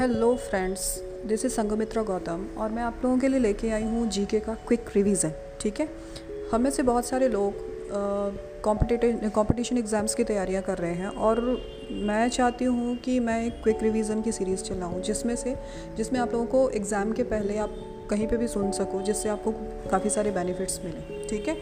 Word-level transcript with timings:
Hello 0.00 0.34
friends 0.34 0.82
this 1.28 1.44
is 1.44 1.52
Sanghamitra 1.52 2.02
Gautam 2.02 2.44
और 2.58 2.70
मैं 2.72 2.82
आप 2.82 3.00
लोगों 3.04 3.16
के 3.18 3.28
लिए 3.28 3.38
लेके 3.40 3.70
आई 3.70 3.82
हूँ 3.82 4.06
जीके 4.08 4.38
का 4.40 4.54
क्विक 4.68 4.84
रिवीजन 4.94 5.32
ठीक 5.60 5.80
है? 5.80 5.88
हम 6.52 6.60
में 6.60 6.70
से 6.70 6.82
बहुत 6.82 7.06
सारे 7.06 7.28
लोग 7.28 7.54
कॉम्पिटिटिव 8.64 9.28
कॉम्पिटिशन 9.34 9.78
एग्ज़ाम्स 9.78 10.14
की 10.14 10.24
तैयारियाँ 10.24 10.62
कर 10.62 10.78
रहे 10.78 10.94
हैं 10.94 11.08
और 11.08 11.40
मैं 11.90 12.28
चाहती 12.28 12.64
हूँ 12.64 12.96
कि 12.96 13.18
मैं 13.20 13.44
एक 13.46 13.62
क्विक 13.62 13.82
रिवीजन 13.82 14.22
की 14.22 14.32
सीरीज़ 14.32 14.62
चलाऊँ, 14.62 15.02
जिसमें 15.02 15.36
से, 15.36 15.56
जिसमें 15.96 16.20
आप 16.20 16.32
लोगों 16.32 16.46
को 16.46 16.68
एग्ज़ाम 16.70 17.12
के 17.12 17.22
पहले 17.34 17.58
आप 17.58 17.74
कहीं 18.10 18.28
पे 18.28 18.36
भी 18.36 18.48
सुन 18.48 18.72
सको, 18.72 19.02
जिससे 19.02 19.28
आपको 19.28 19.52
काफ़ी 19.90 20.10
सारे 20.10 20.30
बेनिफिट्स 20.30 20.80
मिले, 20.84 21.24
ठीक 21.28 21.48
है? 21.48 21.54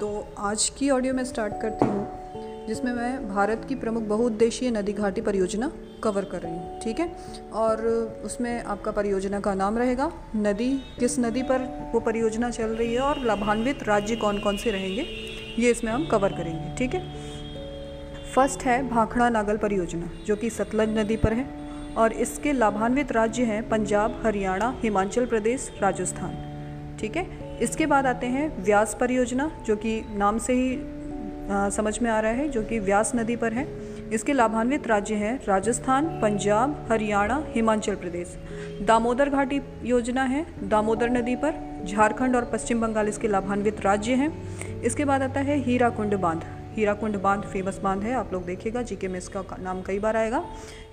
तो 0.00 0.26
आज 0.38 0.68
की 0.78 0.90
ऑडियो 0.90 1.14
मैं 1.14 1.24
स्टार्ट 1.24 1.60
करती 1.62 1.86
हूँ, 1.86 2.66
जिसमें 2.68 2.92
मैं 2.92 3.28
भारत 3.28 3.66
की 3.68 3.74
प्रमुख 3.74 4.02
बहुउद्देशीय 4.02 4.70
नदी 4.70 4.92
घाटी 4.92 5.20
परियोजना 5.20 5.72
कवर 6.02 6.24
कर 6.24 6.40
रही 6.40 6.52
हूँ 6.52 6.80
ठीक 6.80 7.00
है? 7.00 7.08
और 7.52 7.84
उसमें 8.24 8.62
आपका 8.64 8.90
परियोजना 8.90 9.40
का 9.40 9.54
नाम 9.54 9.78
रहेगा 9.78 10.10
नदी 10.36 10.70
किस 10.98 11.18
नदी 11.18 11.42
पर 11.42 11.62
वो 11.94 12.00
परियोजना 12.00 12.50
चल 12.50 12.70
रही 12.70 12.94
है 12.94 13.00
और 13.00 13.24
लाभान्वित 13.24 13.82
राज्य 13.82 14.16
कौन 14.16 14.38
कौन 14.38 14.56
से 14.56 14.70
रहेंगे 14.70 15.06
ये 15.58 15.70
इसमें 15.70 15.92
हम 15.92 16.06
कवर 16.06 16.32
करेंगे 16.32 16.74
ठीक 16.78 16.94
है? 16.94 17.02
फ़र्स्ट 18.34 18.62
है 18.62 18.82
भाखड़ा 18.88 19.28
नागल 19.28 19.56
परियोजना 19.56 20.10
जो 20.26 20.36
कि 20.36 20.50
सतलज 20.50 20.98
नदी 20.98 21.16
पर 21.16 21.32
है 21.32 21.46
और 21.96 22.12
इसके 22.12 22.52
लाभान्वित 22.52 23.12
राज्य 23.12 23.44
हैं 23.44 23.68
पंजाब 23.68 24.20
हरियाणा 24.24 24.74
हिमाचल 24.82 25.26
प्रदेश 25.26 25.70
राजस्थान 25.82 26.42
ठीक 27.00 27.16
है? 27.16 27.58
इसके 27.62 27.86
बाद 27.86 28.06
आते 28.06 28.26
हैं 28.26 28.64
व्यास 28.64 28.96
परियोजना 29.00 29.50
जो 29.66 29.76
कि 29.76 30.00
नाम 30.16 30.38
से 30.38 30.52
ही 30.52 30.76
आ, 31.50 31.68
समझ 31.68 31.98
में 31.98 32.10
आ 32.10 32.20
रहा 32.20 32.32
है 32.32 32.48
जो 32.48 32.62
कि 32.62 32.78
व्यास 32.78 33.12
नदी 33.14 33.36
पर 33.36 33.52
है। 33.52 33.64
इसके 34.12 34.32
लाभान्वित 34.32 34.86
राज्य 34.86 35.14
हैं 35.14 35.38
राजस्थान, 35.46 36.06
पंजाब, 36.20 36.86
हरियाणा, 36.90 37.42
हिमाचल 37.48 37.94
प्रदेश। 37.94 38.36
दामोदर 38.82 39.30
घाटी 39.30 39.60
योजना 39.84 40.22
है। 40.22 40.44
दामोदर 40.68 41.10
नदी 41.10 41.36
पर 41.36 41.84
झारखंड 41.86 42.36
और 42.36 42.44
पश्चिम 42.44 42.80
बंगाल 42.80 43.08
इसके 43.08 43.28
लाभान्वित 43.28 43.80
राज्य 43.80 44.14
हैं। 44.14 44.82
इसके 44.82 45.04
बाद 45.04 45.22
आता 45.22 45.40
है 45.40 45.58
हीराकुंड 45.58 46.14
बाँध। 46.14 46.44
हीराकुंड 46.74 47.16
बाँध 47.16 47.42
फ़ेमस 47.42 47.78
बाँध 47.78 48.02
है। 48.02 48.14
आप 48.14 48.32
लोग 48.32 48.44
देखिएगा, 48.44 48.82
जीके 48.82 49.08
में 49.08 49.18
इसका 49.18 49.44
नाम 49.60 49.82
कई 49.82 49.98
बार 49.98 50.16
आएगा। 50.16 50.44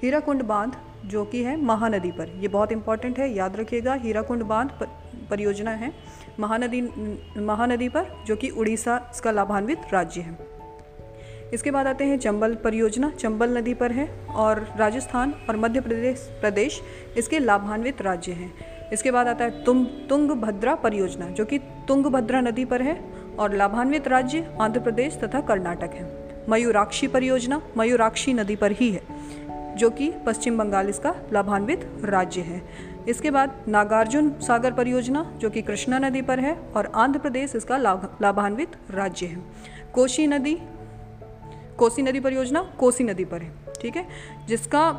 हीराकुंड 0.02 0.44
बाँध 0.44 0.75
जो 1.05 1.23
कि 1.25 1.44
है 1.44 1.55
महानदी 1.61 2.11
पर, 2.11 2.30
ये 2.39 2.48
बहुत 2.48 2.72
इंपॉर्टेंट 2.72 3.20
है। 3.20 3.33
याद 3.33 3.55
रखिएगा, 3.55 3.94
हीराकुंड 3.94 4.44
बाँध 4.44 4.72
परियोजना 5.30 5.72
है। 5.72 5.92
महानदी 6.39 6.81
महानदी 7.38 7.89
पर 7.89 8.05
जो 8.27 8.36
कि 8.36 8.50
उड़ीसा 8.50 8.98
इसका 9.11 9.31
लाभान्वित 9.31 9.81
राज्य 9.94 10.22
है। 10.22 10.52
इसके 11.53 11.71
बाद 11.71 11.87
आते 11.87 12.03
हैं 12.03 12.17
चंबल 12.19 12.55
परियोजना। 12.55 13.09
चंबल 13.09 13.57
नदी 13.57 13.73
पर 13.73 13.91
है 13.91 14.07
और 14.35 14.67
राजस्थान 14.77 15.33
और 15.49 15.57
मध्य 15.57 15.81
प्रदेश 15.81 16.29
प्रदेश 16.41 16.81
इसके 17.17 17.39
लाभान्वित 17.39 18.01
राज्य 18.01 18.31
हैं। 18.31 18.53
इसके 18.93 19.11
बाद 19.11 19.27
आता 19.27 19.45
है 19.45 19.63
तुम 19.63 19.83
तुंग 19.85 20.29
तुंगभद्रा 20.29 20.75
परियोजना, 20.75 21.25
जो 21.25 21.45
कि 21.45 21.57
तुंगभद्रा 21.87 22.41
नदी 22.41 22.65
पर 22.65 22.81
है 22.81 22.99
और 23.39 23.55
लाभान्वित 23.55 24.07
राज्य 24.07 24.57
आंध्र 24.61 24.79
प्रदेश 24.79 25.17
तथा 25.17 25.41
कर्नाटक 25.41 25.93
है। 25.93 26.11
मयूराक्षी 26.49 27.07
परियोजना 27.07 27.61
मयूराक्षी 27.77 28.33
नदी 28.33 28.55
पर 28.55 28.71
ही 28.71 28.89
है, 28.91 29.01
जो 29.77 29.89
कि 29.89 30.11
पश्चिम 30.25 30.57
बंगाल 30.57 30.89
इसका 30.89 31.15
लाभान्वित 31.33 31.89
राज्य 32.03 32.41
है। 32.41 32.61
इसके 33.07 33.31
बाद 33.31 33.63
नागार्जुन 33.67 34.29
सागर 34.39 34.73
परियोजना, 34.73 35.23
जो 35.37 35.49
कि 35.49 35.61
कृष्णा 35.61 35.99
नदी 35.99 36.21
पर 36.21 36.39
है 36.39 36.57
और 36.75 36.91
आंध्र 36.95 37.19
प्रदेश 37.19 37.55
इसका 37.55 37.77
लाभान्वित 38.21 38.75
राज्य 38.91 39.25
है। 39.25 39.41
कोशी 39.93 40.27
नदी 40.27 40.57
कोसी 41.77 42.02
नदी 42.02 42.19
परियोजना 42.19 42.61
कोसी 42.79 43.03
नदी 43.03 43.25
पर 43.25 43.41
है, 43.41 43.52
ठीक 43.81 43.95
है? 43.95 44.05
जिसका 44.47 44.89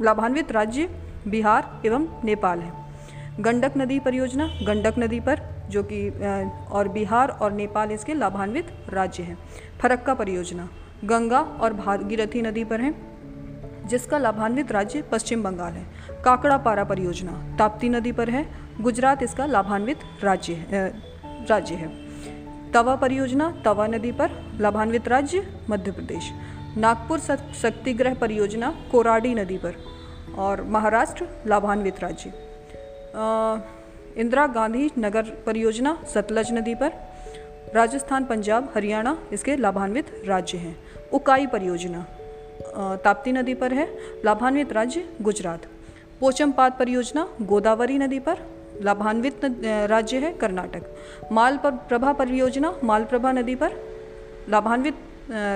लाभान्वित 0.00 0.52
राज्य 0.52 0.88
बिहार 1.28 1.82
एवं 1.86 2.06
नेपाल 2.24 2.60
है। 2.60 2.72
गंडक 3.40 3.72
नदी 3.76 3.98
परियोजना 4.00 4.46
गंडक 4.66 4.94
नदी 4.98 5.20
पर, 5.20 5.40
जो 5.70 5.82
कि 5.82 6.08
और 6.70 6.88
बिहार 6.88 7.28
और 7.32 7.52
नेपाल 7.52 7.90
इसके 7.90 8.14
लाभान्वित 8.14 8.66
राज्य 8.88 9.22
हैं। 9.22 9.38
फरक्का 9.82 10.14
परियोजना 10.14 10.68
गंगा 11.04 11.40
और 11.40 11.72
भागीरथी 11.74 12.42
नदी 12.42 12.64
पर 12.64 12.80
है, 12.80 12.94
जिसका 13.86 14.18
लाभान्वित 14.18 14.72
राज्य 14.72 15.02
पश्चिम 15.02 15.42
बंगाल 15.42 15.72
है। 15.72 15.84
काकड़ा 16.24 16.56
पारा 16.58 16.84
परियोजना 16.84 17.32
ताप्ती 17.58 17.88
नदी 17.88 18.12
पर 18.12 18.30
है, 18.30 18.46
गुजरात 18.80 19.22
इसका 19.22 19.46
लाभान्वित 19.46 19.98
राज्य 20.24 20.52
है 20.52 20.88
राज्य 21.48 21.74
है। 21.74 21.88
तवा 22.74 22.94
परियोजना, 22.96 23.50
तवा 23.64 23.86
नदी 23.86 24.10
पर, 24.12 24.30
लाभान्वित 24.60 25.08
राज्य 25.08 25.46
मध्य 25.70 25.90
प्रदेश 25.92 26.30
नागपुर 26.76 27.18
शक्तिग्रह 27.54 28.14
परियोजना, 28.14 28.70
कोराडी 28.92 29.34
नदी 29.34 29.58
पर 29.58 29.74
और 30.38 30.62
महाराष्ट्र, 30.64 31.26
लाभान्वित 31.46 32.00
राज्य। 32.00 32.32
इंदिरा 34.20 34.46
गांधी 34.46 34.90
नगर 34.98 35.22
परियोजना, 35.46 35.96
सतलज 36.14 36.52
नदी 36.52 36.74
पर, 36.74 36.92
राजस्थान, 37.74 38.24
पंजाब, 38.24 38.72
हरियाणा, 38.74 39.16
इसके 39.32 39.56
लाभान्वित 39.56 40.06
राज्य 40.26 40.58
हैं। 40.58 40.76
उकाई 41.12 41.46
परियोजना 41.46 42.04
ताप्ती 43.04 43.32
नदी 43.32 43.54
पर 43.54 43.72
है, 43.72 43.88
लाभान्वित 44.24 44.72
राज्य, 44.72 45.04
गुजरात। 45.22 45.66
पोचमपात 46.20 46.78
परियोजना, 46.78 47.28
गोदावरी 47.42 47.98
नदी 47.98 48.18
पर 48.18 48.38
लाभान्वित 48.82 49.40
राज्य 49.90 50.18
है 50.18 50.32
कर्नाटक। 50.32 50.82
माल 51.32 51.56
पर 51.56 51.70
प्रभा 51.88 52.12
परियोजना, 52.12 52.74
मालप्रभा 52.84 53.32
नदी 53.32 53.54
पर 53.54 53.72
लाभान्वित 54.48 54.94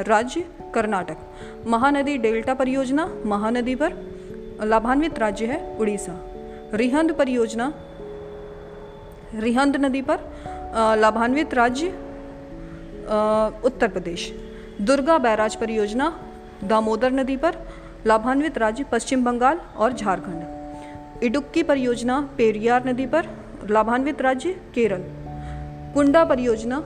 राज्य 0.08 0.44
कर्नाटक। 0.74 1.16
महानदी 1.66 2.16
डेल्टा 2.18 2.54
परियोजना, 2.54 3.06
महानदी 3.26 3.74
पर 3.74 3.94
लाभान्वित 4.64 5.18
राज्य 5.18 5.46
है 5.46 5.76
उड़ीसा। 5.78 6.14
रिहंद 6.74 7.12
परियोजना, 7.12 7.72
रिहंद 9.34 9.76
नदी 9.76 10.02
पर 10.02 10.18
लाभान्वित 10.98 11.54
राज्य 11.54 11.88
उत्तर 13.64 13.88
प्रदेश। 13.88 14.32
दुर्गा 14.80 15.18
बैराज 15.18 15.56
परियोजना, 15.56 16.12
दामोदर 16.64 17.12
नदी 17.12 17.36
पर 17.36 17.56
लाभान्वित 18.06 18.58
राज्य 18.58 18.84
पश्चिम 18.84 19.24
बंगाल 19.24 19.60
और 19.76 19.92
झारखंड। 19.92 20.55
इडुक्की 21.22 21.62
परियोजना 21.62 22.20
पेरियार 22.38 22.88
नदी 22.88 23.06
पर, 23.06 23.26
लाभान्वित 23.70 24.20
राज्य 24.22 24.50
केरल। 24.74 25.02
कुंडा 25.94 26.24
परियोजना 26.24 26.80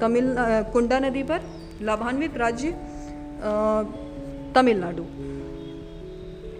तमिल 0.00 0.34
कुंडा 0.72 0.98
नदी 0.98 1.22
पर, 1.22 1.40
लाभान्वित 1.82 2.36
राज्य 2.36 2.70
तमिलनाडु। 4.54 5.04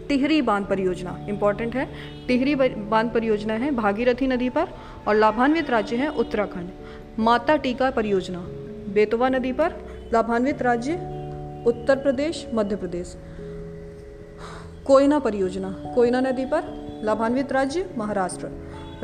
टिहरी 0.09 0.41
बाँध 0.43 0.67
परियोजना 0.67 1.17
इंपॉर्टेंट 1.29 1.75
है। 1.77 1.87
टिहरी 2.27 2.55
बाँध 2.55 3.11
परियोजना 3.11 3.55
है 3.55 3.71
भागीरथी 3.71 4.27
नदी 4.27 4.49
पर 4.49 4.69
और 5.09 5.15
लाभान्वित 5.15 5.71
राज्य 5.71 5.97
है 5.97 6.09
उत्तराखंड। 6.09 6.71
माता 7.19 7.57
टीका 7.57 7.91
परियोजना 7.91 8.39
बेतवा 8.95 9.29
नदी 9.29 9.53
पर, 9.53 9.75
लाभान्वित 10.13 10.63
राज्य 10.63 10.93
उत्तर 11.67 11.97
प्रदेश, 11.97 12.47
मध्य 12.55 12.77
प्रदेश। 12.77 13.17
कोयना 14.87 15.19
परियोजना 15.19 15.71
कोयना 15.95 16.21
नदी 16.21 16.45
पर 16.45 16.63
लाभान्वित 17.03 17.53
राज्य 17.53 17.91
महाराष्ट्र। 17.99 18.49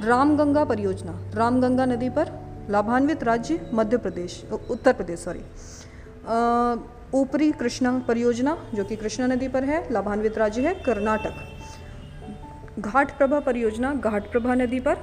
रामगंगा 0.01 0.65
परियोजना। 0.65 1.13
रामगंगा 1.35 1.85
नदी 1.85 2.09
पर 2.11 2.33
लाभान्वित 2.71 3.23
राज्य 3.25 3.71
मध्य 3.75 3.97
प्रदेश, 3.97 4.43
उत्तर 4.71 4.93
प्रदेश 4.93 5.21
सॉरी 5.21 5.41
ऊपरी 7.15 7.51
कृष्णा 7.53 7.99
परियोजना, 8.09 8.57
जो 8.75 8.85
कि 8.85 8.97
कृष्णा 8.97 9.27
नदी 9.27 9.49
पर 9.49 9.65
है, 9.65 9.93
लाभान्वित 9.93 10.39
राज्य 10.39 10.63
है 10.63 10.75
कर्नाटक। 10.75 11.35
घाट 12.79 13.17
प्रभा 13.19 13.41
परियोजना 13.41 13.95
घाट 13.95 14.31
प्रभा 14.33 14.55
नदी 14.55 14.81
पर, 14.81 14.97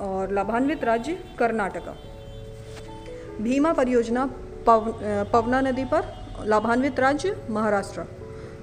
और 0.00 0.32
लाभान्वित 0.32 0.84
राज्य 0.84 1.18
कर्नाटका। 1.38 1.94
भीमा 3.40 3.72
परियोजना, 3.72 4.26
पव 4.66 4.92
पवना 5.32 5.60
नदी 5.60 5.84
पर, 5.84 6.02
लाभान्वित 6.44 7.00
राज्य 7.00 7.36
महाराष्ट्र। 7.50 8.06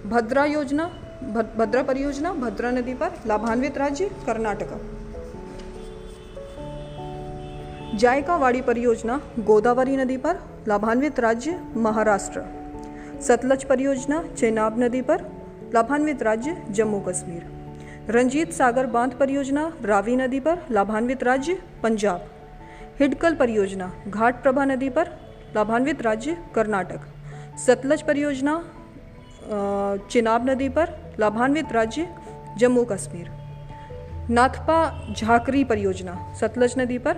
भद्रा 0.05 0.45
योजना 0.45 0.89
भद्रा 1.21 1.83
परियोजना, 1.83 2.33
भद्रा 2.33 2.71
नदी 2.71 2.93
पर, 2.93 3.11
लाभान्वित 3.25 3.77
राज्य, 3.77 4.11
कर्नाटक। 4.25 4.69
जायकावाड़ी 7.95 8.61
परियोजना, 8.61 9.21
गोदावरी 9.39 9.97
नदी 9.97 10.17
पर, 10.17 10.37
लाभान्वित 10.67 11.19
राज्य, 11.19 11.61
महाराष्ट्र। 11.75 12.43
सतलज 13.21 13.63
परियोजना, 13.63 14.23
चेनाब 14.37 14.79
नदी 14.79 15.01
पर, 15.01 15.25
लाभान्वित 15.73 16.23
राज्य, 16.23 16.63
जम्मू 16.69 16.99
कश्मीर। 16.99 17.45
रंजीत 18.09 18.53
सागर 18.53 18.85
बाँध 18.85 19.13
परियोजना, 19.13 19.73
रावी 19.81 20.15
नदी 20.15 20.39
पर, 20.39 20.59
लाभान्वित 20.71 21.23
राज्य, 21.23 21.61
पंजाब। 21.83 22.27
हिडकल 22.99 23.35
परियोजना, 23.35 23.93
घाट 24.07 24.43
प्रभा 24.43 24.65
नदी 24.65 24.89
पर, 24.89 25.09
लाभान्वित 25.55 26.01
राज्य, 26.01 26.37
कर्नाटक। 26.55 26.99
सतलज 27.57 28.01
परियोजना 28.01 28.65
चिनाब 30.11 30.49
नदी 30.49 30.69
पर 30.69 31.00
लाभान्वित 31.19 31.71
राज्य 31.71 32.15
जम्मू 32.57 32.83
कश्मीर। 32.83 33.31
नाथपा 34.29 35.07
झाकरी 35.13 35.63
परियोजना 35.63 36.33
सतलज 36.33 36.75
नदी 36.77 36.97
पर। 36.97 37.17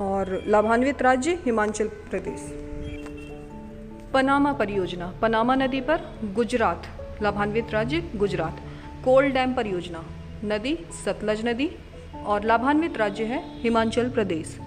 और 0.00 0.44
लाभान्वित 0.46 1.02
राज्य 1.02 1.38
हिमाचल 1.44 1.88
प्रदेश। 1.88 2.40
पनामा 4.14 4.52
परियोजना 4.52 5.14
पनामा 5.22 5.54
नदी 5.54 5.80
पर 5.80 6.00
गुजरात। 6.24 6.82
लाभान्वित 7.22 7.70
राज्य 7.70 8.10
गुजरात। 8.16 8.56
कोल 9.04 9.30
डैम 9.30 9.54
परियोजना 9.54 10.04
नदी 10.44 10.78
सतलज 11.04 11.48
नदी। 11.48 11.70
और 12.26 12.44
लाभान्वित 12.44 12.96
राज्य 12.96 13.24
है 13.24 13.62
हिमाचल 13.62 14.10
प्रदेश। 14.10 14.58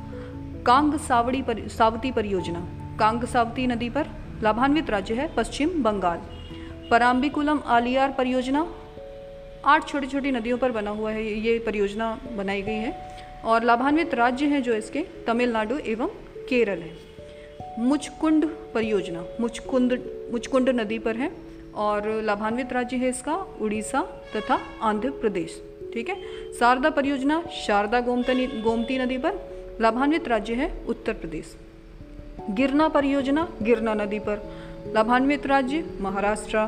कांग 0.66 0.94
सावड़ी 0.94 1.42
पर, 1.42 1.68
सावती 1.68 2.12
परियोजना 2.12 2.68
कांग 3.00 3.24
सावती 3.24 3.68
नदी 3.68 3.90
पर 3.90 4.08
लाभान्वित 4.44 4.90
राज्य 4.90 5.14
है 5.14 5.28
पश्चिम 5.28 5.84
बंगाल। 5.84 6.41
पराम्बिकुलम 6.92 7.60
आलियार 7.66 8.12
परियोजना। 8.12 8.74
आठ 9.66 9.88
छोटी 9.88 10.08
छोटी 10.08 10.32
नदियों 10.32 10.58
पर 10.58 10.72
बना 10.72 10.92
हुआ 10.92 11.12
है, 11.12 11.40
ये 11.40 11.60
परियोजना 11.60 12.20
बनाई 12.38 12.62
गई 12.62 12.74
है। 12.74 13.18
और 13.46 13.64
लाभान्वित 13.64 14.14
राज्य 14.14 14.46
हैं 14.46 14.64
जो 14.64 14.74
इसके, 14.74 15.06
तमिलनाडु 15.28 15.78
एवं 15.78 16.08
केरल 16.50 16.80
है। 16.80 16.92
मुचकुंड 17.80 18.46
परियोजना 18.46 19.26
मुचकुंड 19.42 20.00
मुचकुंड 20.32 20.70
नदी 20.70 21.00
पर 21.00 21.16
है। 21.16 21.32
और 21.76 22.22
लाभान्वित 22.22 22.74
राज्य 22.74 22.98
है 22.98 23.10
इसका, 23.10 23.36
उड़ीसा 23.62 24.02
तथा 24.36 24.60
आंध्र 24.82 25.10
प्रदेश। 25.10 25.64
ठीक 25.94 26.10
है? 26.10 26.16
शारदा 26.54 26.90
परियोजना, 26.90 27.44
शारदा 27.68 28.02
गोमती 28.02 28.62
गोमती 28.62 28.98
नदी 28.98 29.18
पर। 29.18 29.34
लाभान्वित 29.82 30.28
राज्य 30.28 30.54
है 30.54 30.86
उत्तर 30.88 31.14
प्रदेश। 31.14 31.56
गिरना 32.50 32.88
परियोजना, 32.88 33.50
गिरना 33.62 33.94
नदी 33.94 34.20
पर। 34.20 34.61
लाभान्वित 34.88 35.46
राज्य 35.46 35.86
महाराष्ट्र। 36.02 36.66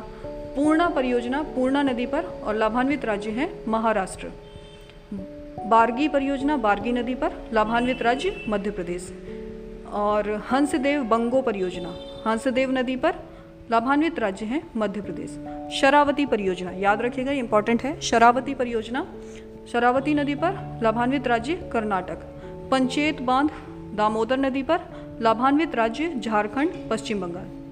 पूर्णा 0.56 0.88
परियोजना 0.88 1.42
पूर्णा 1.42 1.82
नदी 1.82 2.06
पर 2.06 2.24
और 2.24 2.54
लाभान्वित 2.54 3.04
राज्य 3.04 3.30
है 3.30 3.64
महाराष्ट्र। 3.68 4.30
बारगी 5.66 6.08
परियोजना 6.08 6.56
बारगी 6.56 6.92
नदी 6.92 7.14
पर, 7.14 7.32
लाभान्वित 7.52 8.02
राज्य 8.02 8.44
मध्य 8.48 8.70
प्रदेश 8.70 9.14
और 9.92 10.30
हंसदेव 10.52 11.02
बंगो 11.02 11.42
परियोजना 11.42 11.94
हंसदेव 12.30 12.70
नदी 12.70 12.96
पर, 12.96 13.14
लाभान्वित 13.70 14.18
राज्य 14.18 14.46
है 14.46 14.62
मध्य 14.76 15.00
प्रदेश 15.00 15.30
शरावती 15.80 16.26
परियोजना, 16.26 16.70
याद 16.70 17.02
रखिएगा 17.02 17.32
इंपॉर्टेंट 17.32 17.82
है। 17.82 18.00
शरावती 18.00 18.54
परियोजना, 18.54 19.06
शरावती 19.72 20.14
नदी 20.14 20.34
पर, 20.34 20.80
लाभान्वित 20.82 21.26
राज्य 21.26 21.70
कर्नाटक। 21.72 22.18
पंचेत 22.70 23.22
बाँध, 23.22 23.50
दामोदर 23.96 24.36
नदी 24.36 24.62
पर, 24.62 24.80
लाभान्वित 25.20 25.74
राज्य 25.74 26.14
झारखंड, 26.18 26.70
पश्चिम 26.90 27.20
बंगाल। 27.20 27.63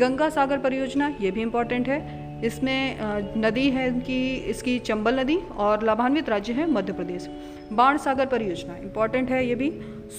गंगा 0.00 0.28
सागर 0.28 0.58
परियोजना, 0.58 1.14
ये 1.20 1.30
भी 1.30 1.42
इंपॉर्टेंट 1.42 1.88
है। 1.88 2.28
इसमें 2.44 2.98
नदी 3.36 3.70
है 3.70 3.86
इनकी 3.88 4.34
इसकी 4.50 4.78
चंबल 4.78 5.20
नदी 5.20 5.36
और 5.56 5.82
लाभान्वित 5.82 6.28
राज्य 6.28 6.52
है 6.52 6.70
मध्य 6.70 6.92
प्रदेश। 6.92 7.28
बाण 7.72 7.98
सागर 7.98 8.26
परियोजना 8.26 8.76
इंपॉर्टेंट 8.76 9.30
है 9.30 9.46
ये 9.46 9.54
भी। 9.54 9.70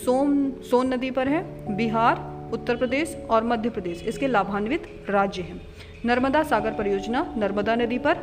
सोम, 0.05 0.51
सोन 0.61 0.93
नदी 0.93 1.11
पर 1.11 1.27
है, 1.27 1.41
बिहार, 1.75 2.29
उत्तर 2.53 2.75
प्रदेश 2.75 3.15
और 3.29 3.43
मध्य 3.43 3.69
प्रदेश। 3.69 4.03
इसके 4.03 4.27
लाभान्वित 4.27 5.05
राज्य 5.09 5.41
हैं। 5.41 5.61
नर्मदा 6.05 6.43
सागर 6.43 6.73
परियोजना 6.73 7.33
नर्मदा 7.37 7.75
नदी 7.75 7.97
पर, 7.97 8.17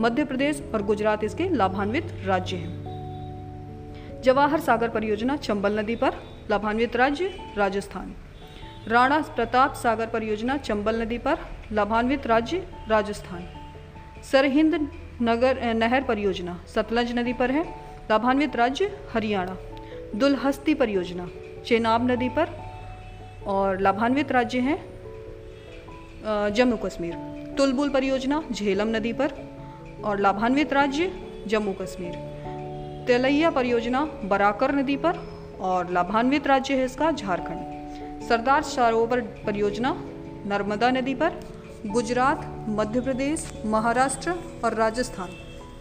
मध्य 0.00 0.24
प्रदेश 0.24 0.62
और 0.74 0.82
गुजरात 0.82 1.24
इसके 1.24 1.48
लाभान्वित 1.48 2.12
राज्य 2.26 2.56
हैं। 2.56 4.22
जवाहर 4.22 4.60
सागर 4.60 4.88
परियोजना 4.88 5.36
चंबल 5.36 5.78
नदी 5.78 5.96
पर, 5.96 6.12
लाभान्वित 6.50 6.96
राज्य, 6.96 7.34
राजस्थान। 7.58 8.14
राणा 8.88 9.18
प्रताप 9.36 9.74
सागर 9.74 10.06
परियोजना 10.06 10.56
चंबल 10.56 11.00
नदी 11.02 11.18
पर, 11.18 11.38
लाभान्वित 11.72 12.26
राज्य 12.26 12.66
राजस्थान। 12.88 13.46
सरहिंद 14.22 14.74
नगर 15.22 15.62
नहर 15.74 16.02
परियोजना 16.02 16.58
सतलज 16.74 17.12
नदी 17.12 17.32
पर 17.32 17.50
है, 17.50 17.64
लाभान्वित 18.10 18.56
राज्य 18.56 18.90
हरियाणा। 19.14 19.56
दुलहस्ती 20.14 20.74
परियोजना 20.74 21.28
चेनाब 21.66 22.10
नदी 22.10 22.28
पर 22.28 22.50
और 23.46 23.80
लाभान्वित 23.80 24.32
राज्य 24.32 24.58
हैं 24.60 24.78
जम्मू 26.54 26.76
कश्मीर। 26.76 27.14
तुलबुल 27.58 27.90
परियोजना 27.90 28.42
झेलम 28.52 28.96
नदी 28.96 29.12
पर 29.12 29.32
और 30.04 30.20
लाभान्वित 30.20 30.72
राज्य 30.72 31.12
जम्मू 31.46 31.72
कश्मीर। 31.72 32.14
तेलैया 33.06 33.50
परियोजना 33.50 34.04
बराकर 34.24 34.74
नदी 34.74 34.96
पर 34.96 35.18
और 35.60 35.90
लाभान्वित 35.90 36.46
राज्य 36.46 36.74
है 36.74 36.84
इसका 36.84 37.10
झारखंड। 37.12 37.73
सरदार 38.28 38.62
सरोवर 38.62 39.20
परियोजना 39.46 39.90
नर्मदा 40.46 40.90
नदी 40.90 41.14
पर, 41.14 41.40
गुजरात, 41.86 42.66
मध्य 42.68 43.00
प्रदेश, 43.00 43.44
महाराष्ट्र 43.66 44.34
और 44.64 44.74
राजस्थान। 44.74 45.28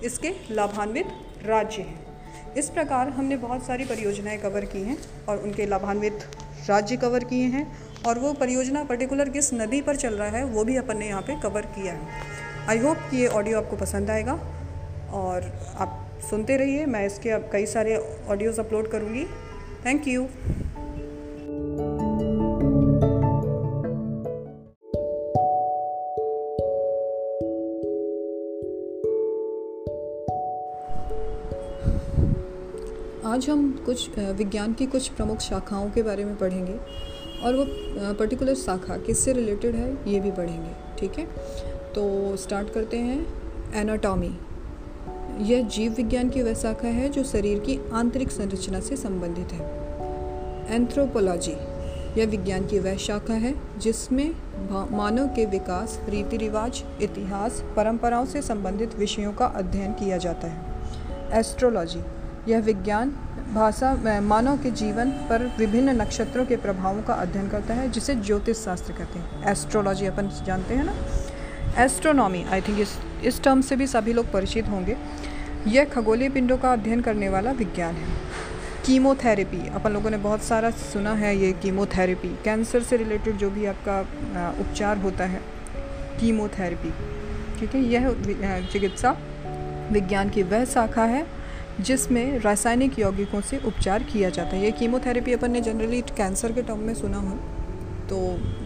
इसके 0.03 0.31
लाभान्वित 0.51 1.07
राज्य 1.45 1.81
हैं। 1.81 2.53
इस 2.53 2.69
प्रकार 2.69 3.09
हमने 3.09 3.37
बहुत 3.37 3.63
सारी 3.63 3.85
परियोजनाएँ 3.85 4.37
कवर 4.37 4.65
की 4.65 4.81
हैं 4.81 4.97
और 5.29 5.37
उनके 5.37 5.65
लाभान्वित 5.65 6.25
राज्य 6.69 6.97
कवर 6.97 7.23
किए 7.23 7.45
हैं 7.45 7.65
और 8.07 8.19
वो 8.19 8.33
परियोजना 8.33 8.83
पर्टिकुलर 8.83 9.29
किस 9.29 9.53
नदी 9.53 9.81
पर 9.81 9.95
चल 9.95 10.13
रहा 10.13 10.27
है, 10.27 10.43
वो 10.43 10.63
भी 10.63 10.77
अपन 10.77 10.97
ने 10.97 11.07
यहाँ 11.07 11.21
पे 11.21 11.39
कवर 11.41 11.61
किया 11.61 11.93
है। 11.93 12.67
आई 12.69 12.79
होप 12.79 12.97
कि 13.11 13.17
ये 13.17 13.27
ऑडियो 13.27 13.57
आपको 13.57 13.75
पसंद 13.75 14.09
आएगा 14.09 14.33
और 15.13 15.51
आप 15.77 15.99
सुनते 16.29 16.57
रहिए। 16.57 16.85
मैं 16.85 17.05
इसके 17.05 17.29
अब 17.29 17.49
कई 17.51 17.65
सारे 17.65 17.97
ऑडियोज़ 18.29 18.59
अपलोड 18.59 18.91
करूँगी। 18.91 19.25
थैंक 19.85 20.07
यू 20.07 20.27
आज 33.43 33.49
हम 33.49 33.71
कुछ 33.85 34.17
विज्ञान 34.17 34.73
की 34.73 34.85
कुछ 34.85 35.07
प्रमुख 35.09 35.39
शाखाओं 35.39 35.89
के 35.91 36.01
बारे 36.03 36.25
में 36.25 36.35
पढ़ेंगे 36.37 36.73
और 37.43 37.55
वो 37.55 37.65
पर्टिकुलर 38.13 38.53
शाखा 38.55 38.97
किससे 38.97 39.33
रिलेटेड 39.33 39.75
है, 39.75 40.11
ये 40.11 40.19
भी 40.19 40.31
पढ़ेंगे, 40.31 40.69
ठीक 40.99 41.17
है? 41.19 41.25
तो 41.95 42.35
स्टार्ट 42.37 42.69
करते 42.73 42.97
हैं. 42.97 43.17
एनाटॉमी 43.75 44.31
यह 45.41 45.67
जीव 45.67 45.93
विज्ञान 45.93 46.29
की 46.29 46.41
वह 46.41 46.53
शाखा 46.53 46.87
है 46.89 47.09
जो 47.09 47.23
शरीर 47.23 47.59
की 47.59 47.77
आंतरिक 47.93 48.31
संरचना 48.31 48.79
से 48.79 48.95
संबंधित 48.95 49.51
है. 49.51 50.75
एंथ्रोपोलॉजी 50.75 51.55
यह 52.17 52.27
विज्ञान 52.27 52.67
की 52.67 52.79
वह 52.79 52.97
शाखा 52.99 53.33
है 53.35 53.53
जिसमें 53.77 54.29
मानव 54.91 55.27
के 55.35 55.45
विकास 55.47 55.99
रीति 56.09 56.37
रिवाज 56.37 56.83
इतिहास, 57.01 57.63
परंपराओं 57.75 58.25
से 58.25 58.41
संबंधित 58.41 58.95
विषयों 58.95 59.33
का 59.33 59.45
अध्ययन 59.45 59.93
किया 59.93 60.17
जाता 60.17 60.47
है. 60.47 61.39
एस्ट्रोलॉजी 61.39 62.03
यह 62.47 62.59
विज्ञान 62.61 63.15
भाषा 63.53 64.19
मानव 64.21 64.57
के 64.57 64.69
जीवन 64.71 65.09
पर 65.29 65.45
विभिन्न 65.57 65.89
नक्षत्रों 66.01 66.45
के 66.45 66.55
प्रभावों 66.57 67.01
का 67.03 67.13
अध्ययन 67.15 67.49
करता 67.49 67.73
है, 67.73 67.89
जिसे 67.91 68.15
ज्योतिष 68.17 68.57
शास्त्र 68.57 68.93
कहते 68.93 69.19
हैं। 69.19 69.51
एस्ट्रोलॉजी 69.51 70.05
अपन 70.05 70.29
जानते 70.45 70.75
हैं 70.75 70.83
ना? 70.83 70.93
एस्ट्रोनॉमी 71.83 72.43
आई 72.43 72.61
थिंक 72.61 72.79
इस 72.79 72.97
इस 73.23 73.41
टर्म 73.43 73.61
से 73.61 73.75
भी 73.75 73.87
सभी 73.87 74.13
लोग 74.13 74.31
परिचित 74.31 74.69
होंगे। 74.69 74.95
यह 75.67 75.85
खगोलीय 75.85 76.29
पिंडों 76.29 76.57
का 76.57 76.71
अध्ययन 76.73 77.01
करने 77.01 77.29
वाला 77.29 77.51
विज्ञान 77.53 77.95
है। 77.95 78.07
कीमोथेरेपी 78.85 79.67
अपन 79.69 79.91
लोगों 79.91 80.09
ने 80.09 80.17
बहुत 80.17 80.41
सारा 80.43 80.69
सुना 80.85 81.13
है 81.13 81.35
ये 81.37 81.51
कीमोथेरेपी 81.61 82.35
कैंसर 82.45 82.83
से 82.83 82.97
रिलेटेड 82.97 83.37
जो 83.37 83.49
भी 83.49 83.65
आपका 83.65 83.99
उपचार 84.61 84.97
होता 84.97 85.25
है 85.25 85.41
कीमोथेरेपी 86.19 86.91
ठीक 87.59 87.75
है, 87.75 87.81
यह 87.83 88.69
चिकित्सा 88.71 89.15
विज्ञान 89.91 90.29
की 90.29 90.43
वह 90.43 90.65
शाखा 90.65 91.03
है। 91.05 91.25
जिसमें 91.79 92.39
रासायनिक 92.39 92.99
यौगिकों 92.99 93.41
से 93.41 93.57
उपचार 93.65 94.03
किया 94.03 94.29
जाता 94.29 94.55
है। 94.55 94.63
ये 94.63 94.71
कीमोथेरेपी 94.71 95.33
अपन 95.33 95.51
ने 95.51 95.61
जनरली 95.61 96.01
कैंसर 96.11 96.51
के 96.51 96.61
टर्म 96.61 96.79
में 96.79 96.93
सुना 96.95 97.17
हो 97.19 97.37
तो 98.09 98.17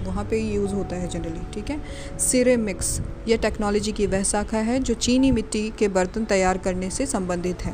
वहाँ 0.06 0.24
पे 0.26 0.40
यूज़ 0.44 0.74
होता 0.74 0.96
है 0.96 1.08
जनरली 1.08 1.42
ठीक 1.54 1.70
है? 1.70 1.80
सिरेमिक्स 2.20 3.00
ये 3.28 3.38
टेक्नोलॉजी 3.38 3.92
की 3.92 4.08
वह 4.08 4.24
शाखा 4.24 4.58
है 4.60 4.80
जो 4.80 4.94
चीनी 4.94 5.32
मिट्टी 5.32 5.70
के 5.70 5.88
बर्तन 5.88 6.26
तैयार 6.26 6.58
करने 6.58 6.90
से 6.90 7.06
संबंधित 7.06 7.66
है। 7.66 7.74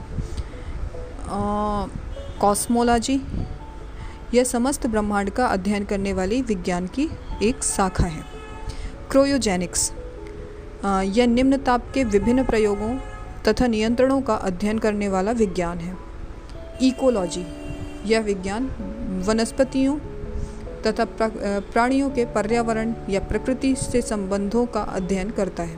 कॉस्मोलॉजी 2.42 3.22
यह 4.34 4.44
समस्त 4.44 4.88
ब्रह्मांड 4.88 5.30
का 5.30 5.46
अध्ययन 5.46 5.84
करने 5.86 6.14
वाली 6.14 6.42
विज्ञान 6.42 6.88
की 6.88 7.10
एक 7.44 7.64
शाखा 7.64 8.06
है। 8.06 8.24
क्रोयोजेनिक्स 9.12 9.92
यह 10.86 11.28
निम्न 11.28 11.58
ताप 11.58 11.92
के 11.94 12.04
विभिन्न 12.04 12.44
प्रयोगों 12.44 12.96
तथा 13.48 13.68
नियंत्रणों 13.68 14.22
का 14.22 14.36
अध्ययन 14.36 14.80
करने 14.80 15.08
वाला 15.08 15.32
विज्ञान 15.32 15.78
है। 15.78 15.96
इकोलॉजी, 16.82 17.46
यह 18.06 18.20
विज्ञान 18.20 18.66
वनस्पतियों 19.28 19.98
तथा 20.84 21.06
प्राणियों 21.12 22.10
के 22.10 22.26
पर्यावरण 22.26 22.94
या 23.10 23.20
प्रकृति 23.20 23.76
से 23.76 24.02
संबंधों 24.02 24.66
का 24.66 24.82
अध्ययन 24.82 25.30
करता 25.30 25.64
है। 25.64 25.78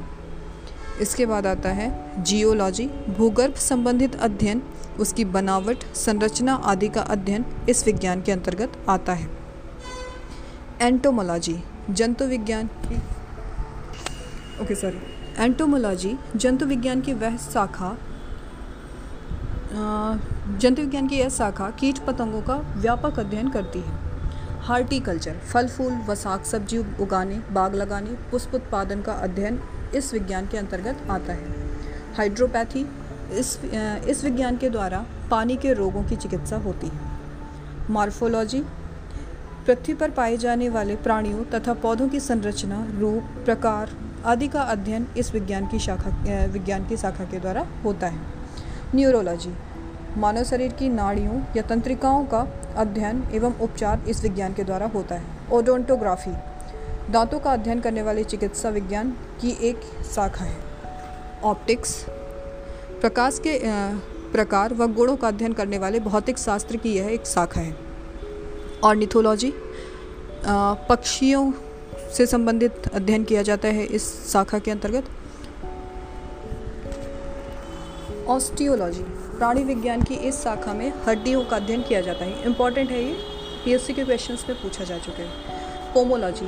इसके 1.01 1.25
बाद 1.25 1.47
आता 1.47 1.69
है 1.69 2.23
जियोलॉजी, 2.23 2.87
भूगर्भ 3.17 3.55
संबंधित 3.55 4.15
अध्ययन, 4.15 4.61
उसकी 4.99 5.25
बनावट, 5.25 5.83
संरचना 5.95 6.53
आदि 6.53 6.89
का 6.89 7.01
अध्ययन 7.01 7.45
इस 7.69 7.85
विज्ञान 7.85 8.21
के 8.21 8.31
अंतर्गत 8.31 8.77
आता 8.89 9.13
है। 9.13 9.29
एंटोमोलॉजी, 10.81 11.57
जंतु 11.89 12.25
विज्ञान। 12.25 12.69
Okay, 14.61 14.75
sorry. 14.75 15.14
एंटोमोलॉजी 15.39 16.17
जंतु 16.35 16.65
विज्ञान 16.65 17.01
की 17.01 17.13
वह 17.13 17.37
शाखा 17.37 17.95
जंतु 20.59 20.81
विज्ञान 20.81 21.07
की 21.07 21.15
यह 21.15 21.29
शाखा 21.29 21.69
कीट 21.69 21.99
पतंगों 21.99 22.41
का 22.41 22.55
व्यापक 22.77 23.19
अध्ययन 23.19 23.49
करती 23.49 23.79
है। 23.79 24.03
हार्टिकल्चर 24.61 25.37
फल, 25.53 25.67
फूल 25.67 25.93
व 26.07 26.15
साग 26.15 26.43
सब्ज़ी 26.43 26.77
उगाने, 26.77 27.39
बाग 27.51 27.75
लगाने, 27.75 28.11
पुष्प 28.31 28.55
उत्पादन 28.55 29.01
का 29.01 29.13
अध्ययन 29.13 29.59
इस 29.95 30.13
विज्ञान 30.13 30.47
के 30.47 30.57
अंतर्गत 30.57 31.09
आता 31.09 31.33
है। 31.33 31.49
हाइड्रोपैथी 32.17 32.85
इस 33.31 33.59
इस 34.09 34.23
विज्ञान 34.23 34.57
के 34.57 34.69
द्वारा 34.69 35.05
पानी 35.31 35.57
के 35.57 35.73
रोगों 35.73 36.03
की 36.03 36.15
चिकित्सा 36.15 36.57
होती 36.57 36.87
है। 36.87 36.99
मार्फोलॉजी 37.89 38.63
पृथ्वी 39.65 39.93
पर 39.93 40.11
पाए 40.11 40.37
जाने 40.37 40.69
वाले 40.69 40.95
प्राणियों 40.95 41.43
तथा 41.43 41.73
पौधों 41.73 42.09
की 42.09 42.19
संरचना, 42.19 42.85
रूप, 42.99 43.23
प्रकार 43.45 43.91
आदि 44.25 44.47
का 44.47 44.61
अध्ययन 44.61 45.07
इस 45.17 45.31
विज्ञान 45.33 45.67
की 45.67 45.79
शाखा 45.79 46.09
विज्ञान 46.45 46.87
की 46.87 46.97
शाखा 46.97 47.23
के 47.23 47.39
द्वारा 47.39 47.65
होता 47.83 48.07
है। 48.07 48.19
न्यूरोलॉजी, 48.95 49.53
मानव 50.17 50.43
शरीर 50.43 50.71
की 50.71 50.89
नाड़ियों 50.89 51.41
या 51.57 51.61
तंत्रिकाओं 51.61 52.25
का 52.25 52.39
अध्ययन 52.77 53.23
एवं 53.33 53.59
उपचार 53.59 54.03
इस 54.09 54.21
विज्ञान 54.23 54.53
के 54.53 54.63
द्वारा 54.63 54.87
होता 54.87 55.15
है। 55.15 55.23
ओडोंटोग्राफी, 55.51 56.31
दांतों 57.11 57.39
का 57.39 57.51
अध्ययन 57.53 57.79
करने 57.79 58.01
वाले 58.01 58.23
चिकित्सा 58.23 58.69
विज्ञान 58.69 59.11
की 59.41 59.57
एक 59.61 59.81
शाखा 60.15 60.45
है। 60.45 60.57
ऑप्टिक्स, 61.43 62.05
प्रकाश 63.01 63.39
के 63.39 63.59
प्रकार 64.31 64.73
व 64.73 64.87
गुणों 64.93 65.15
का 65.15 65.27
अध्ययन 65.27 65.53
करने 65.53 65.77
वाले 65.77 65.99
भौतिक 65.99 66.37
शास्त्र 66.37 66.77
की 66.77 66.93
यह 66.93 67.09
एक 67.09 67.25
शाखा 67.25 67.61
है। 67.61 67.75
ऑर्निथोलॉजी 68.83 69.53
पक्षियों 70.89 71.51
से 72.17 72.25
संबंधित 72.25 72.87
अध्ययन 72.93 73.23
किया 73.23 73.41
जाता 73.41 73.67
है 73.67 73.85
इस 73.85 74.03
शाखा 74.31 74.59
के 74.59 74.71
अंतर्गत? 74.71 75.05
ऑस्टियोलॉजी, 78.27 79.01
प्राणी 79.37 79.63
विज्ञान 79.63 80.03
की 80.03 80.13
इस 80.13 80.35
शाखा 80.35 80.73
में 80.73 80.91
हड्डियों 81.07 81.43
का 81.45 81.55
अध्ययन 81.55 81.81
किया 81.81 82.01
जाता 82.01 82.25
है। 82.25 82.43
इंपॉर्टेंट 82.43 82.89
है 82.89 83.03
ये, 83.03 83.13
पीएससी 83.65 83.93
के 83.93 84.03
क्वेश्चंस 84.03 84.45
में 84.49 84.61
पूछा 84.61 84.83
जा 84.83 84.97
चुका 84.97 85.23
है। 85.23 85.93
पोमोलॉजी 85.93 86.45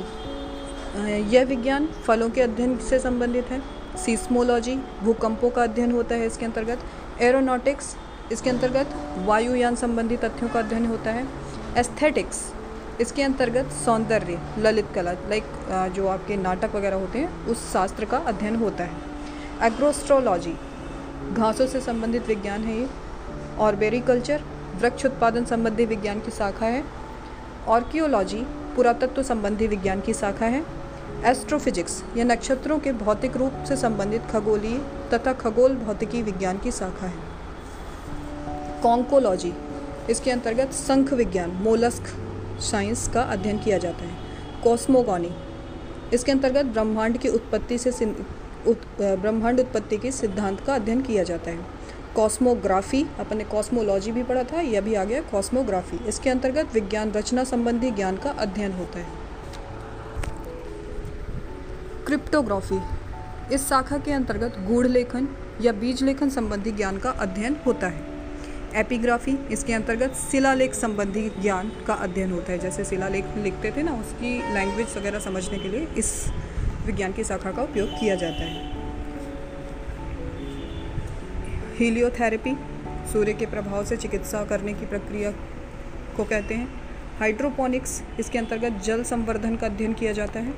यह 1.34 1.44
विज्ञान 1.44 1.86
फलों 2.06 2.30
के 2.30 2.40
अध्ययन 2.40 2.76
से 2.78 2.98
संबंधित 2.98 3.46
है। 3.46 3.62
सीस्मोलॉजी, 4.04 4.76
भूकंपों 5.02 5.50
का 5.50 5.62
अध्ययन 5.62 5.92
होता 5.92 6.14
है 6.14 6.26
इसके 6.26 6.44
अंतर्गत। 6.44 6.78
एरोनॉटिक्स, 7.20 7.94
इसके 8.32 8.50
अंतर्गत 8.50 8.94
वायुयान 9.26 9.76
संबंधी 9.76 10.16
तथ्यों 10.16 10.48
का 10.48 10.58
अध्ययन 10.58 10.86
होता 10.86 11.10
है। 11.10 11.26
एस्थेटिक्स 11.76 12.44
इसके 13.00 13.22
अंतर्गत 13.22 13.70
सौंदर्य, 13.84 14.38
ललित 14.58 14.86
कला 14.94 15.12
लाइक 15.28 15.92
जो 15.94 16.06
आपके 16.08 16.36
नाटक 16.36 16.74
वगैरह 16.74 16.96
होते 16.96 17.18
हैं, 17.18 17.46
उस 17.46 17.72
शास्त्र 17.72 18.04
का 18.04 18.18
अध्ययन 18.18 18.56
होता 18.56 18.84
है। 18.84 19.66
एग्रोस्ट्रोलॉजी 19.66 20.54
घासों 21.32 21.66
से 21.66 21.80
संबंधित 21.80 22.26
विज्ञान 22.28 22.64
है 22.64 22.78
ये, 22.78 22.88
और 23.58 23.76
बेरीकल्चर 23.76 24.42
वृक्ष 24.80 25.06
उत्पादन 25.06 25.44
संबंधी 25.44 25.84
विज्ञान 25.86 26.20
की 26.20 26.30
शाखा 26.30 26.66
है। 26.66 26.84
ऑर्कियोलॉजी 27.68 28.42
पुरातत्व 28.76 29.22
संबंधी 29.22 29.66
विज्ञान 29.66 30.00
की 30.00 30.14
शाखा 30.14 30.46
है। 30.46 30.64
एस्ट्रोफिजिक्स 31.24 32.02
यह 32.16 32.24
नक्षत्रों 32.24 32.78
के 32.78 32.92
भौतिक 32.94 33.36
रूप 33.36 33.64
से 33.68 33.76
संबंधित 33.76 34.22
खगोलीय 34.30 34.78
तथा 35.14 35.32
खगोल 35.32 35.74
भौतिकी 35.76 36.22
विज्ञान 36.22 36.58
की 36.58 36.70
शाखा 36.70 37.06
है। 37.06 38.80
कॉन्कोलॉजी 38.82 39.52
इसके 40.10 40.30
अंतर्गत 40.30 40.72
संख 40.72 41.12
विज्ञान, 41.12 41.50
मोलस्क 41.62 42.14
साइंस 42.60 43.08
का 43.08 43.22
अध्ययन 43.22 43.58
किया 43.58 43.78
जाता 43.78 44.04
है। 44.04 44.16
कॉस्मोगोनी। 44.64 45.30
इसके 46.14 46.32
अंतर्गत 46.32 46.64
ब्रह्मांड 46.64 47.18
की 47.18 47.28
उत्पत्ति 47.28 47.78
से 47.78 47.90
उत, 48.66 48.82
ब्रह्मांड 49.00 49.60
उत्पत्ति 49.60 49.96
के 49.96 50.10
सिद्धांत 50.10 50.60
का 50.60 50.74
अध्ययन 50.74 51.02
किया 51.02 51.22
जाता 51.22 51.50
है। 51.50 51.66
कॉस्मोग्राफी 52.16 53.06
अपने 53.18 53.44
कॉस्मोलॉजी 53.44 54.12
भी 54.12 54.22
पढ़ा 54.22 54.42
था 54.42 54.60
यह 54.60 54.80
भी 54.80 54.94
आ 54.94 55.04
गया 55.04 55.20
कॉस्मोग्राफी। 55.22 55.96
इसके 56.08 56.30
अंतर्गत 56.30 56.74
विज्ञान 56.74 57.12
रचना 57.12 57.44
संबंधी 57.44 57.90
ज्ञान 57.90 58.16
का 58.16 58.30
अध्ययन 58.30 58.72
होता 58.72 58.98
है। 58.98 59.06
क्रिप्टोग्राफी। 62.06 62.80
इस 63.54 63.68
शाखा 63.68 63.98
के 63.98 64.12
अंतर्गत 64.12 64.58
गूढ़ 64.58 64.86
लेखन 64.86 65.28
या 65.60 65.72
बीज 65.72 66.02
लेखन 66.02 66.30
संबंधी 66.30 66.72
ज्ञान 66.72 66.98
का 66.98 67.10
अध्ययन 67.10 67.56
होता 67.66 67.86
है। 67.86 68.17
एपिग्राफी, 68.74 69.36
इसके 69.50 69.72
अंतर्गत 69.72 70.14
शिलालेख 70.30 70.74
संबंधी 70.74 71.28
ज्ञान 71.40 71.70
का 71.86 71.94
अध्ययन 71.94 72.32
होता 72.32 72.52
है। 72.52 72.58
जैसे 72.58 72.84
शिलालेख 72.84 73.24
लिखते 73.36 73.70
थे 73.70 73.82
ना, 73.82 73.92
उसकी 73.92 74.54
लैंग्वेज 74.54 74.96
वगैरह 74.96 75.18
समझने 75.18 75.58
के 75.58 75.68
लिए 75.68 75.86
इस 75.98 76.32
विज्ञान 76.86 77.12
की 77.12 77.24
शाखा 77.24 77.52
का 77.52 77.62
उपयोग 77.62 77.88
किया 77.90 78.14
जाता 78.14 78.44
है। 78.44 78.76
हीलियोथेरेपी 81.78 82.56
सूर्य 83.12 83.32
के 83.32 83.46
प्रभाव 83.46 83.84
से 83.84 83.96
चिकित्सा 83.96 84.44
करने 84.44 84.74
की 84.74 84.86
प्रक्रिया 84.86 85.30
को 86.16 86.24
कहते 86.24 86.54
हैं। 86.54 86.68
हाइड्रोपोनिक्स 87.18 88.02
इसके 88.20 88.38
अंतर्गत 88.38 88.80
जल 88.84 89.02
संवर्धन 89.02 89.56
का 89.56 89.66
अध्ययन 89.66 89.92
किया 89.92 90.12
जाता 90.12 90.40
है। 90.40 90.54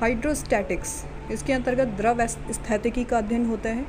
हाइड्रोस्टैटिक्स 0.00 1.04
इसके 1.30 1.52
अंतर्गत 1.52 1.88
द्रव 1.96 2.26
स्थैतिकी 2.26 3.04
का 3.04 3.18
अध्ययन 3.18 3.46
होता 3.46 3.68
है। 3.68 3.86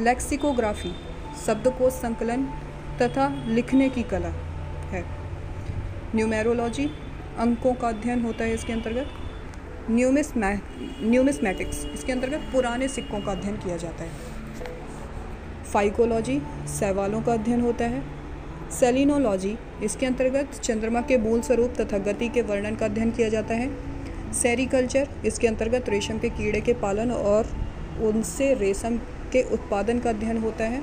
लेक्सिकोग्राफी 0.00 0.92
शब्दकोश 1.38 1.92
संकलन 1.92 2.44
तथा 3.02 3.28
लिखने 3.46 3.88
की 3.88 4.02
कला 4.02 4.28
है। 4.90 5.04
न्यूमेरोलॉजी 6.14 6.90
अंकों 7.38 7.72
का 7.74 7.88
अध्ययन 7.88 8.24
होता 8.24 8.44
है 8.44 8.54
इसके 8.54 8.72
अंतर्गत। 8.72 9.90
न्यूमिस 9.90 10.32
न्यूमिसमैटिक्स 10.36 11.84
इसके 11.86 12.12
अंतर्गत 12.12 12.48
पुराने 12.52 12.88
सिक्कों 12.88 13.20
का 13.20 13.32
अध्ययन 13.32 13.56
किया 13.56 13.76
जाता 13.76 14.04
है। 14.04 14.10
फाइकोलॉजी 15.64 16.40
सवालों 16.70 17.20
का 17.22 17.32
अध्ययन 17.32 17.60
होता 17.60 17.84
है। 17.84 18.02
सेलिनोलॉजी 18.70 19.56
इसके 19.82 20.06
अंतर्गत 20.06 20.60
चंद्रमा 20.62 21.00
के 21.00 21.16
मूल 21.18 21.40
स्वरूप 21.40 21.74
तथा 21.80 21.98
गति 22.04 22.28
के 22.28 22.42
वर्णन 22.42 22.76
का 22.76 22.86
अध्ययन 22.86 23.10
किया 23.10 23.28
जाता 23.28 23.54
है। 23.54 24.32
सेरिकल्चर 24.32 25.08
इसके 25.26 25.46
अंतर्गत 25.46 25.88
रेशम 25.88 26.18
के 26.18 26.28
कीड़े 26.30 26.60
के 26.60 26.72
पालन 26.80 27.10
और 27.12 27.46
उनसे 28.02 28.52
रेशम 28.54 28.96
के 29.32 29.42
उत्पादन 29.52 29.98
का 29.98 30.10
अध्ययन 30.10 30.38
होता 30.38 30.64
है। 30.64 30.82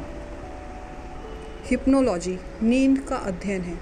हिप्नोलॉजी, 1.66 2.40
नींद 2.64 3.00
का 3.00 3.16
अध्ययन 3.16 3.62
है। 3.62 3.78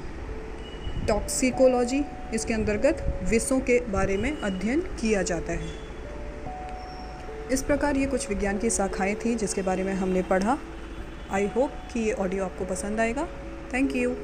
टॉक्सिकोलॉजी, 1.08 2.02
इसके 2.34 2.54
अंतर्गत 2.54 3.20
विषों 3.30 3.60
के 3.60 3.80
बारे 3.80 4.18
में 4.18 4.42
अध्ययन 4.42 4.80
किया 4.80 5.22
जाता 5.22 5.54
है। 5.54 5.70
इस 7.52 7.64
प्रकार 7.64 7.98
ये 7.98 8.06
कुछ 8.06 8.30
विज्ञान 8.30 8.58
की 8.58 8.70
शाखाएँ 8.70 9.16
थी 9.16 9.36
जिसके 9.36 9.62
बारे 9.62 9.84
में 9.84 9.94
हमने 9.94 10.22
पढ़ा। 10.22 10.58
आई 11.32 11.48
होप 11.48 11.72
कि 11.94 12.00
ये 12.00 12.12
ऑडियो 12.12 12.46
आपको 12.46 12.66
पसंद 12.66 13.00
आएगा। 13.00 13.28
Thank 13.74 13.96
you 13.96 14.16